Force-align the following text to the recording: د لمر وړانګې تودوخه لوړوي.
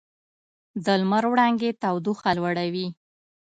د 0.85 0.87
لمر 1.01 1.23
وړانګې 1.31 1.71
تودوخه 1.81 2.31
لوړوي. 2.37 2.87